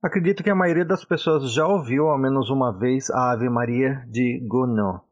[0.00, 4.04] Acredito que a maioria das pessoas já ouviu ao menos uma vez a Ave Maria
[4.06, 5.02] de Gounod.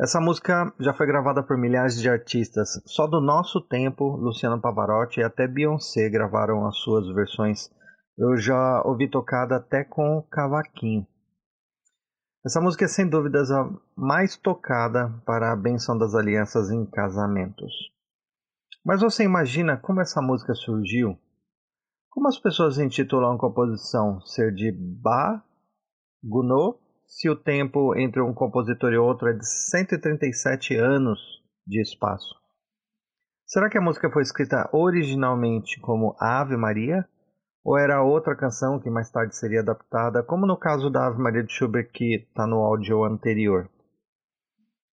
[0.00, 2.80] Essa música já foi gravada por milhares de artistas.
[2.86, 7.70] Só do nosso tempo, Luciano Pavarotti e até Beyoncé gravaram as suas versões.
[8.16, 11.06] Eu já ouvi tocada até com cavaquinho.
[12.42, 17.72] Essa música é sem dúvidas a mais tocada para a benção das alianças em casamentos.
[18.82, 21.18] Mas você imagina como essa música surgiu?
[22.14, 25.42] Como as pessoas intitulam a composição ser de Ba,
[26.22, 31.18] Gounod, se o tempo entre um compositor e outro é de 137 anos
[31.66, 32.32] de espaço?
[33.44, 37.04] Será que a música foi escrita originalmente como Ave Maria?
[37.64, 41.42] Ou era outra canção que mais tarde seria adaptada, como no caso da Ave Maria
[41.42, 43.68] de Schubert que está no áudio anterior?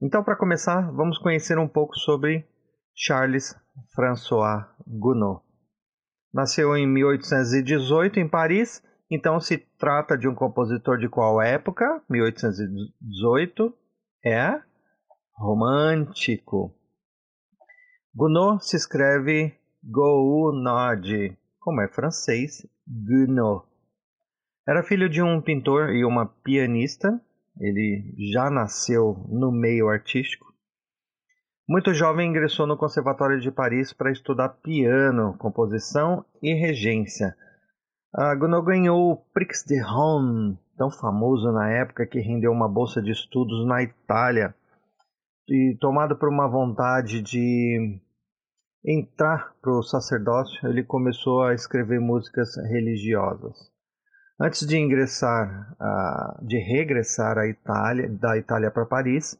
[0.01, 2.47] Então, para começar, vamos conhecer um pouco sobre
[2.95, 3.55] Charles
[3.93, 5.50] François Gounod.
[6.33, 12.01] Nasceu em 1818 em Paris, então se trata de um compositor de qual época?
[12.09, 13.73] 1818
[14.25, 14.61] é
[15.35, 16.73] romântico.
[18.15, 23.65] Gounod se escreve Gounod, como é francês, Gounod.
[24.67, 27.19] Era filho de um pintor e uma pianista.
[27.59, 30.50] Ele já nasceu no meio artístico.
[31.71, 37.33] Muito jovem, ingressou no Conservatório de Paris para estudar piano, composição e regência.
[38.13, 43.01] Uh, Gounod ganhou o Prix de Rome, tão famoso na época que rendeu uma bolsa
[43.01, 44.53] de estudos na Itália.
[45.47, 48.01] E tomado por uma vontade de
[48.85, 53.57] entrar para o sacerdócio, ele começou a escrever músicas religiosas.
[54.37, 59.39] Antes de ingressar, uh, de regressar à Itália, da Itália para Paris,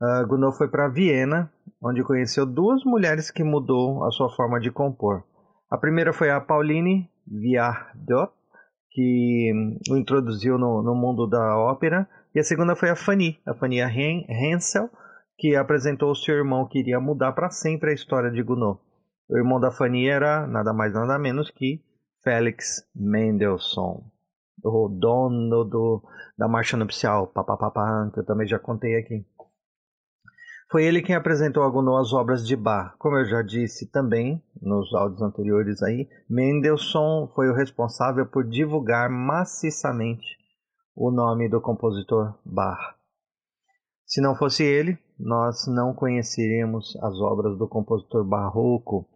[0.00, 4.70] uh, Gounod foi para Viena, onde conheceu duas mulheres que mudou a sua forma de
[4.70, 5.24] compor.
[5.70, 8.32] A primeira foi a Pauline Viardot,
[8.90, 9.52] que
[9.90, 13.80] o introduziu no, no, mundo da ópera, e a segunda foi a Fanny, a Fanny
[13.80, 14.88] Hensel,
[15.36, 18.78] que apresentou o seu irmão que iria mudar para sempre a história de Gounod.
[19.28, 21.82] O irmão da Fanny era nada mais nada menos que
[22.22, 24.02] Félix Mendelssohn,
[24.62, 26.02] o dono do,
[26.38, 29.26] da marcha nupcial, papapá, que eu também já contei aqui.
[30.74, 32.96] Foi ele quem apresentou a Gounod as obras de Bach.
[32.98, 39.08] Como eu já disse também nos áudios anteriores aí, Mendelssohn foi o responsável por divulgar
[39.08, 40.26] maciçamente
[40.96, 42.96] o nome do compositor Bach.
[44.04, 49.06] Se não fosse ele, nós não conheceríamos as obras do compositor barroco.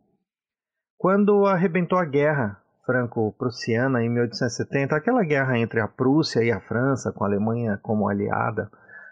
[0.97, 7.11] Quando arrebentou a guerra franco-prussiana em 1870, aquela guerra entre a Prússia e a França,
[7.11, 8.71] com a Alemanha como aliada,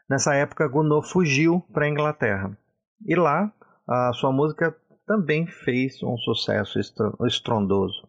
[0.09, 2.57] Nessa época, Gounod fugiu para a Inglaterra.
[3.05, 3.53] E lá,
[3.89, 4.75] a sua música
[5.07, 6.79] também fez um sucesso
[7.27, 8.09] estrondoso.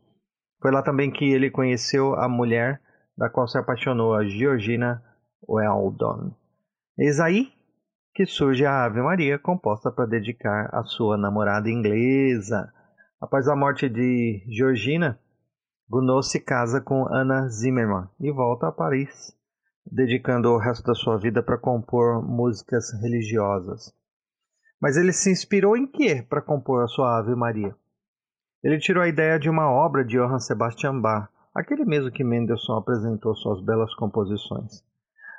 [0.62, 2.81] Foi lá também que ele conheceu a mulher
[3.18, 5.03] da qual se apaixonou, a Georgina
[5.47, 6.36] Weldon.
[6.97, 7.52] Eis aí
[8.13, 12.74] que surge a Ave Maria, composta para dedicar à sua namorada inglesa.
[13.22, 15.19] Após a morte de Georgina,
[15.88, 19.37] Gounod se casa com Anna Zimmermann e volta a Paris
[19.92, 23.94] dedicando o resto da sua vida para compor músicas religiosas.
[24.81, 27.75] Mas ele se inspirou em que para compor a sua Ave Maria?
[28.64, 32.78] Ele tirou a ideia de uma obra de Johann Sebastian Bach, aquele mesmo que Mendelssohn
[32.78, 34.84] apresentou suas belas composições.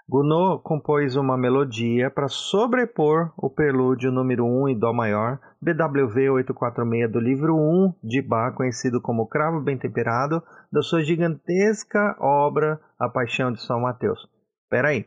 [0.09, 7.12] Gounod compôs uma melodia para sobrepor o prelúdio número 1 em Dó maior, BWV 846
[7.12, 10.42] do livro 1 de Bach, conhecido como Cravo Bem Temperado,
[10.72, 14.26] da sua gigantesca obra A Paixão de São Mateus.
[14.68, 15.06] Peraí,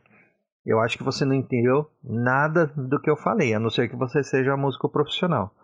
[0.64, 3.96] eu acho que você não entendeu nada do que eu falei, a não ser que
[3.96, 5.54] você seja músico profissional.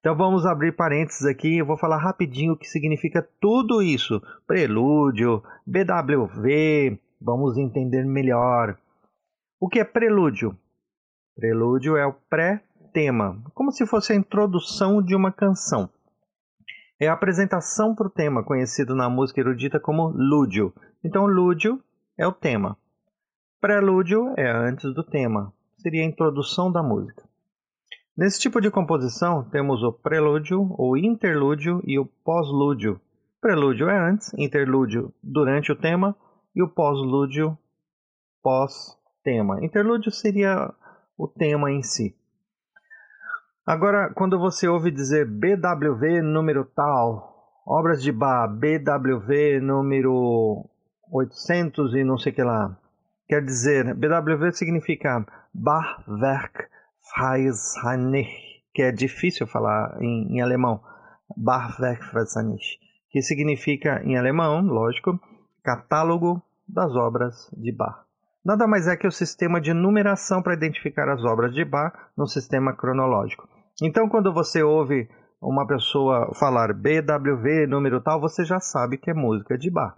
[0.00, 4.20] Então vamos abrir parênteses aqui, eu vou falar rapidinho o que significa tudo isso.
[4.46, 8.76] Prelúdio, BWV, vamos entender melhor.
[9.58, 10.56] O que é prelúdio?
[11.34, 15.88] Prelúdio é o pré-tema, como se fosse a introdução de uma canção.
[17.00, 20.72] É a apresentação para o tema, conhecido na música erudita como lúdio.
[21.02, 21.82] Então, lúdio
[22.16, 22.76] é o tema.
[23.64, 27.22] Prelúdio é antes do tema, seria a introdução da música.
[28.14, 33.00] Nesse tipo de composição, temos o prelúdio, o interlúdio e o pós-lúdio.
[33.40, 36.14] Prelúdio é antes, interlúdio durante o tema
[36.54, 37.56] e o pós-lúdio
[38.42, 39.64] pós-tema.
[39.64, 40.70] Interlúdio seria
[41.16, 42.14] o tema em si.
[43.66, 50.68] Agora, quando você ouve dizer BWV número tal, obras de Bach, BWV número
[51.10, 52.78] 800 e não sei que lá,
[53.26, 55.24] Quer dizer, BWV significa
[55.54, 56.66] Bachwerk
[57.14, 58.28] Freisinnig,
[58.74, 60.80] que é difícil falar em, em alemão.
[61.36, 62.62] Bachwerk Freisinnig,
[63.10, 65.18] que significa em alemão, lógico,
[65.62, 68.04] Catálogo das obras de Bach.
[68.44, 72.26] Nada mais é que o sistema de numeração para identificar as obras de Bach no
[72.26, 73.48] sistema cronológico.
[73.82, 75.08] Então, quando você ouve
[75.40, 79.96] uma pessoa falar BWV, número tal, você já sabe que é música de Bach.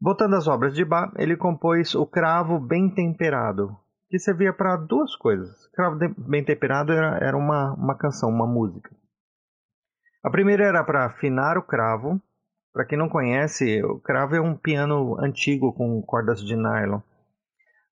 [0.00, 3.74] Voltando às obras de Bach, ele compôs o cravo bem temperado,
[4.10, 5.66] que servia para duas coisas.
[5.74, 8.94] Cravo bem temperado era, era uma, uma canção, uma música.
[10.22, 12.20] A primeira era para afinar o cravo.
[12.72, 17.00] Para quem não conhece, o cravo é um piano antigo com cordas de nylon.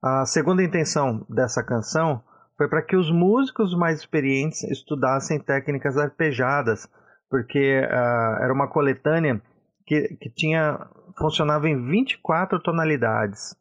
[0.04, 2.22] A segunda intenção dessa canção
[2.58, 6.86] foi para que os músicos mais experientes estudassem técnicas arpejadas,
[7.30, 9.42] porque uh, era uma coletânea
[9.86, 10.86] que, que tinha
[11.18, 13.56] funcionava em 24 tonalidades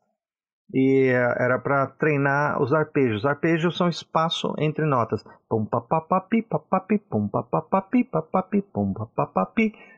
[0.72, 3.26] e era para treinar os arpejos.
[3.26, 5.22] Arpejos são espaço entre notas.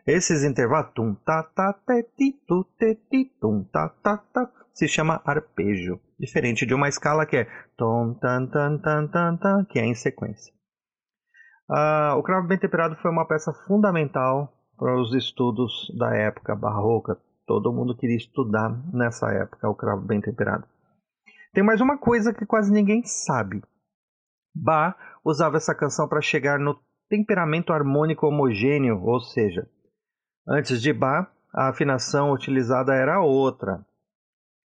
[0.07, 0.93] Esses intervalos
[1.25, 3.33] ta ta te ti tu te ti
[3.73, 7.49] ta ta ta se chama arpejo, diferente de uma escala que é
[9.69, 10.53] que é em sequência.
[11.71, 17.17] Uh, o cravo bem temperado foi uma peça fundamental para os estudos da época barroca,
[17.47, 20.67] Todo mundo queria estudar nessa época o cravo bem temperado.
[21.53, 23.63] Tem mais uma coisa que quase ninguém sabe.
[24.55, 29.69] Bach usava essa canção para chegar no temperamento harmônico homogêneo, ou seja,
[30.49, 33.85] antes de Bach, a afinação utilizada era outra.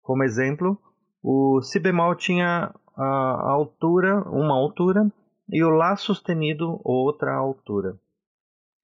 [0.02, 0.78] Como exemplo,
[1.22, 5.12] o si bemol tinha a altura, uma altura,
[5.50, 7.98] e o lá sustenido outra altura.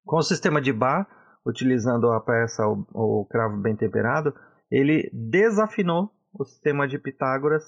[0.04, 1.08] Com o sistema de Bach,
[1.46, 4.34] utilizando a peça o, o cravo bem temperado,
[4.70, 7.64] ele desafinou o sistema de Pitágoras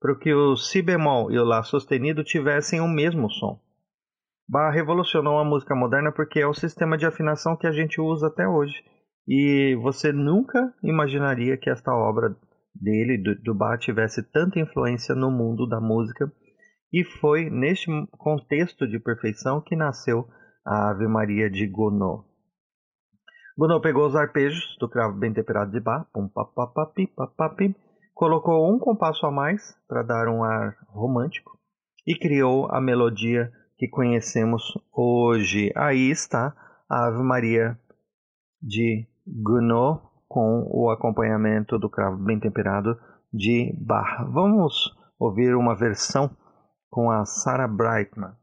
[0.00, 3.60] para que o si bemol e o lá sustenido tivessem o mesmo som.
[4.48, 8.26] Bach revolucionou a música moderna porque é o sistema de afinação que a gente usa
[8.26, 8.82] até hoje.
[9.28, 12.34] E você nunca imaginaria que esta obra
[12.74, 16.32] dele, do, do Bach, tivesse tanta influência no mundo da música.
[16.92, 17.86] E foi neste
[18.18, 20.26] contexto de perfeição que nasceu
[20.66, 22.24] a Ave Maria de Gounod.
[23.60, 27.76] Gounod pegou os arpejos do cravo bem temperado de Bach, pum, papapapi, papapi,
[28.14, 31.58] colocou um compasso a mais para dar um ar romântico
[32.06, 35.70] e criou a melodia que conhecemos hoje.
[35.76, 36.56] Aí está
[36.88, 37.78] a Ave Maria
[38.62, 42.98] de Gounod com o acompanhamento do cravo bem temperado
[43.30, 44.26] de Bach.
[44.32, 46.30] Vamos ouvir uma versão
[46.88, 48.39] com a Sarah Brightman.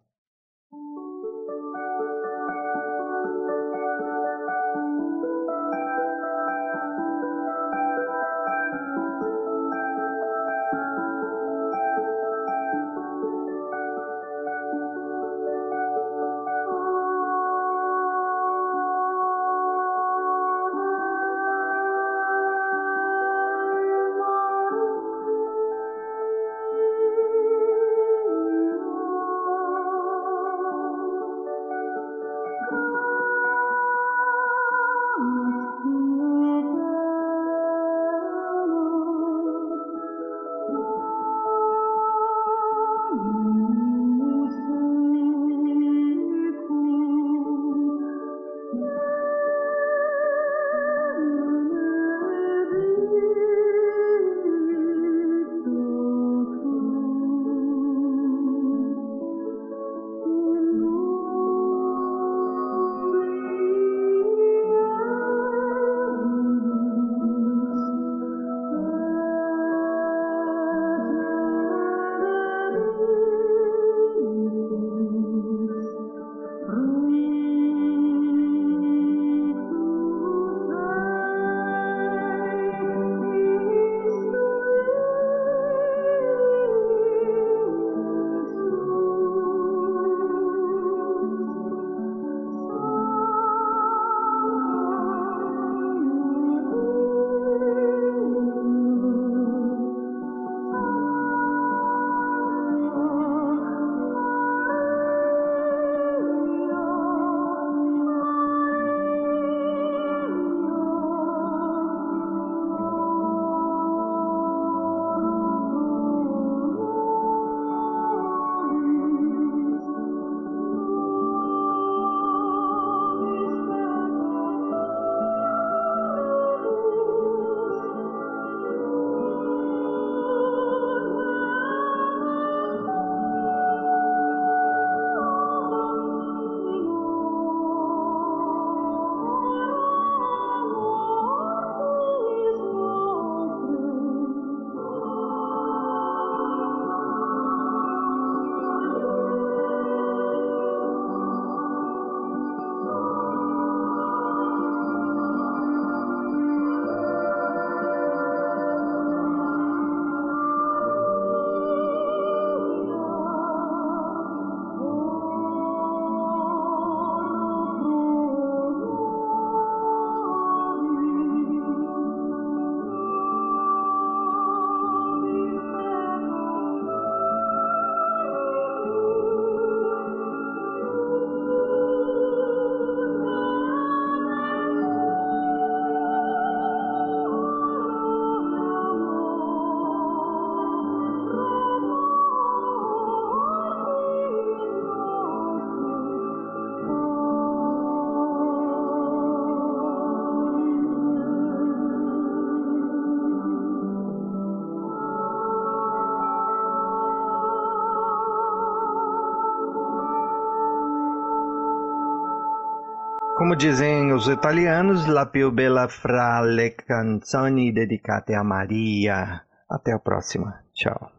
[213.48, 219.48] Como dizem os italianos, la più bella fra le canzoni dedicate a Maria.
[219.70, 220.66] Até a próxima.
[220.74, 221.17] Tchau.